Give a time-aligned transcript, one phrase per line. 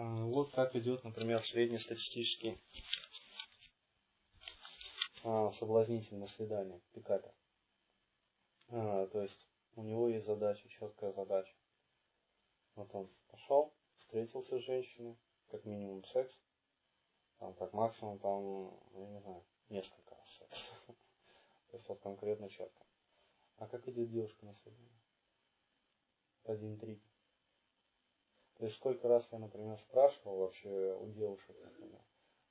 [0.00, 2.56] А, вот как идет, например, среднестатистический
[5.24, 7.34] а, соблазнительное свидание, пикапер.
[8.68, 11.52] А, то есть у него есть задача, четкая задача.
[12.76, 16.40] Вот он пошел, встретился с женщиной, как минимум секс,
[17.38, 20.74] там, как максимум, там, я не знаю, несколько раз секс.
[20.86, 22.86] То есть вот конкретно четко.
[23.56, 25.00] А как идет девушка на свидание?
[26.44, 27.02] Ради интриги.
[28.58, 32.04] То есть сколько раз я, например, спрашивал вообще у девушек, например,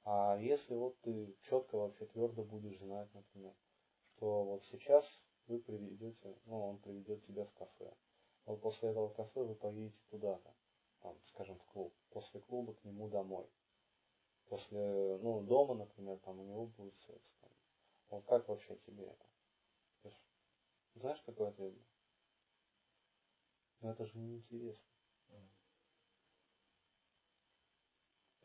[0.04, 3.54] а если вот ты четко вообще твердо будешь знать, например,
[4.04, 7.94] что вот сейчас вы приведете, ну, он приведет тебя в кафе.
[8.46, 10.56] Вот после этого кафе вы поедете туда-то,
[11.02, 11.94] там, скажем, в клуб.
[12.12, 13.50] После клуба к нему домой.
[14.46, 17.36] После, ну, дома, например, там у него будет секс.
[17.42, 17.52] Там.
[18.10, 19.26] Вот как вообще тебе это?
[20.96, 21.74] Знаешь, какой ответ?
[23.82, 24.90] Но это же неинтересно.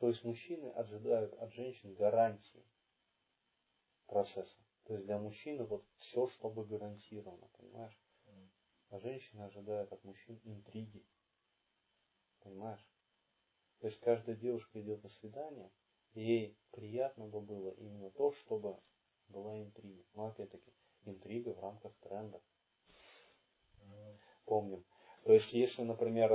[0.03, 2.67] То есть мужчины ожидают от женщин гарантии
[4.08, 4.58] процесса.
[4.83, 7.97] То есть для мужчины вот все, чтобы гарантировано, понимаешь?
[8.89, 11.06] А женщина ожидает от мужчин интриги.
[12.41, 12.84] Понимаешь?
[13.78, 15.70] То есть каждая девушка идет на свидание,
[16.14, 18.80] и ей приятно бы было именно то, чтобы
[19.28, 20.03] была интрига.
[20.14, 20.73] Но опять-таки,
[21.05, 22.42] интрига в рамках тренда.
[24.47, 24.84] Помним.
[25.23, 26.28] То есть, если, например,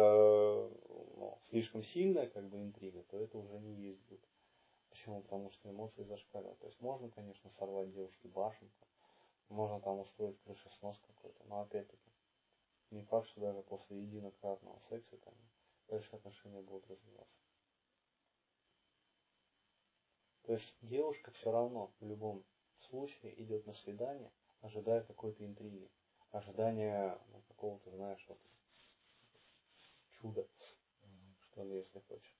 [1.17, 4.21] ну, слишком сильная как бы интрига, то это уже не есть буд.
[4.89, 5.21] Почему?
[5.21, 6.59] Потому что эмоции зашкаливают.
[6.59, 8.87] То есть можно, конечно, сорвать девушке башенку,
[9.49, 12.11] можно там устроить крышеснос какой-то, но опять-таки
[12.91, 15.33] не факт, что даже после единократного секса там,
[15.87, 17.39] дальше отношения будут развиваться.
[20.43, 22.45] То есть девушка все равно в любом
[22.77, 25.89] случае идет на свидание, ожидая какой-то интриги,
[26.31, 28.39] ожидания ну, какого-то, знаешь, вот
[30.11, 30.47] чуда
[31.63, 32.37] ли, если хочешь.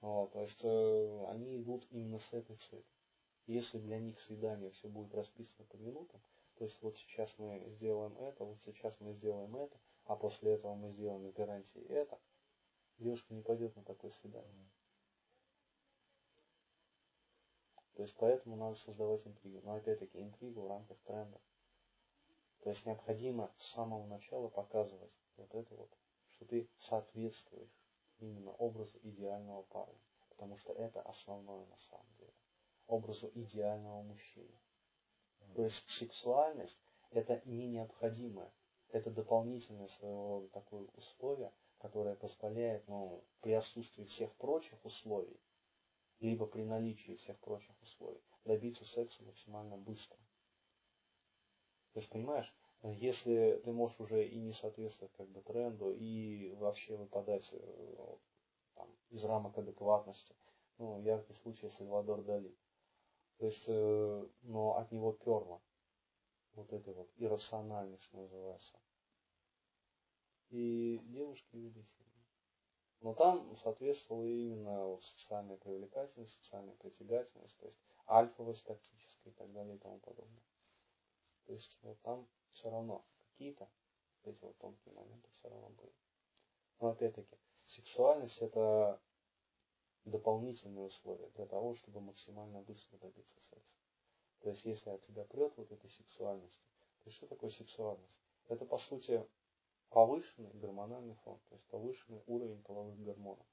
[0.00, 2.84] Вот, то есть э, они идут именно с этой целью.
[3.46, 6.20] Если для них свидание все будет расписано по минутам,
[6.56, 10.74] то есть вот сейчас мы сделаем это, вот сейчас мы сделаем это, а после этого
[10.74, 12.18] мы сделаем с гарантией это,
[12.98, 14.70] девушка не пойдет на такое свидание.
[17.94, 19.60] То есть поэтому надо создавать интригу.
[19.64, 21.40] Но опять-таки интригу в рамках тренда.
[22.60, 25.90] То есть необходимо с самого начала показывать вот это вот,
[26.28, 27.81] что ты соответствуешь
[28.22, 30.00] именно образу идеального парня.
[30.30, 32.34] Потому что это основное на самом деле.
[32.86, 34.58] Образу идеального мужчины.
[35.54, 38.52] То есть сексуальность это не необходимое.
[38.88, 45.40] Это дополнительное своего рода такое условие, которое позволяет, ну, при отсутствии всех прочих условий,
[46.20, 50.18] либо при наличии всех прочих условий, добиться секса максимально быстро.
[51.92, 52.54] То есть, понимаешь,
[52.90, 58.16] если ты можешь уже и не соответствовать как бы тренду, и вообще выпадать э,
[58.74, 60.34] там, из рамок адекватности.
[60.78, 62.56] Ну, яркий случай Сальвадор Дали.
[63.38, 65.60] То есть, э, но от него перло.
[66.54, 68.78] Вот это вот иррациональность, называется.
[70.50, 72.12] И девушки вели себя.
[73.00, 79.76] Но там соответствовала именно социальная привлекательность, социальная притягательность, то есть альфовость тактическая и так далее
[79.76, 80.42] и тому подобное.
[81.46, 83.68] То есть вот там все равно какие-то
[84.24, 85.94] эти вот тонкие моменты все равно были.
[86.80, 89.00] Но опять-таки, сексуальность это
[90.04, 93.76] дополнительные условия для того, чтобы максимально быстро добиться секса.
[94.40, 96.64] То есть, если от тебя прет вот этой сексуальностью,
[97.04, 98.20] то что такое сексуальность?
[98.48, 99.24] Это, по сути,
[99.90, 103.46] повышенный гормональный фон, то есть повышенный уровень половых гормонов.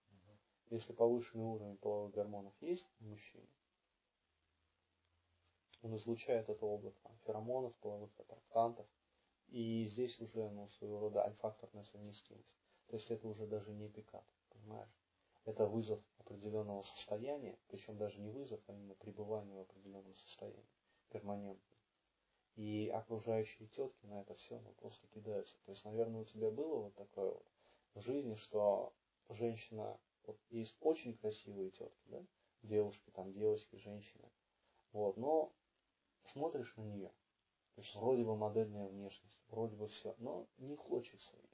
[0.69, 3.47] Если повышенный уровень половых гормонов есть в мужчине,
[5.81, 8.87] он излучает это облако феромонов, половых аттрактантов,
[9.47, 12.55] и здесь уже ну, своего рода альфакторная совместимость.
[12.87, 14.93] То есть это уже даже не пикап, понимаешь?
[15.45, 20.67] Это вызов определенного состояния, причем даже не вызов, а именно пребывание в определенном состоянии,
[21.09, 21.77] перманентно.
[22.55, 25.57] И окружающие тетки на это все ну, просто кидаются.
[25.65, 27.45] То есть, наверное, у тебя было вот такое вот
[27.93, 28.93] в жизни, что
[29.29, 32.23] женщина, вот есть очень красивые тетки, да,
[32.61, 34.29] девушки, там, девочки, женщины,
[34.91, 35.53] вот, но
[36.23, 37.09] смотришь на нее,
[37.75, 41.49] то есть вроде бы модельная внешность, вроде бы все, но не хочется ее.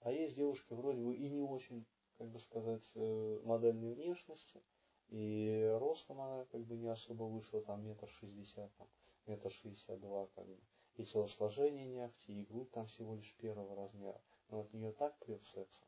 [0.00, 1.86] А есть девушки вроде бы и не очень,
[2.18, 4.62] как бы сказать, э, модельной внешности,
[5.08, 8.88] и ростом она как бы не особо вышла, там метр шестьдесят, там,
[9.26, 10.60] метр шестьдесят два, как бы.
[10.96, 14.20] И телосложение не ахти, и грудь там всего лишь первого размера.
[14.48, 15.86] Но от нее так прет сексом.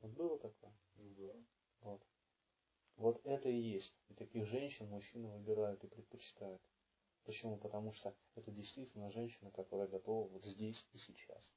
[0.00, 0.72] Вот было такое?
[0.94, 1.34] Было.
[1.80, 2.02] Вот.
[3.02, 3.98] Вот это и есть.
[4.10, 6.62] И таких женщин мужчины выбирают и предпочитают.
[7.24, 7.56] Почему?
[7.56, 11.52] Потому что это действительно женщина, которая готова вот здесь и сейчас.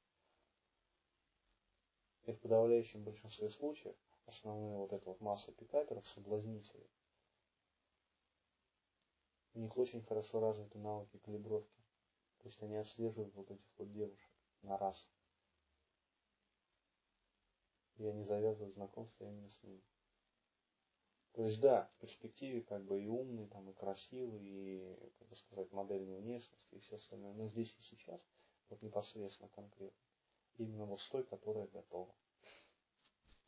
[2.24, 3.94] И в подавляющем большинстве случаев
[4.24, 6.90] основные вот эта вот масса пикаперов соблазнители.
[9.54, 11.80] У них очень хорошо развиты навыки калибровки.
[12.38, 14.32] То есть они отслеживают вот этих вот девушек
[14.62, 15.08] на раз.
[17.98, 19.84] И они завязывают знакомство именно с ними.
[21.36, 25.36] То есть, да, в перспективе как бы и умный, там, и красивый, и, как бы
[25.36, 27.34] сказать, модельной внешность и все остальное.
[27.34, 28.26] Но здесь и сейчас,
[28.70, 30.00] вот непосредственно конкретно,
[30.56, 32.14] именно вот с той, которая готова.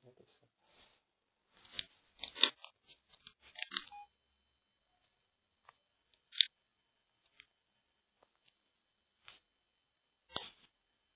[0.04, 0.47] Это все.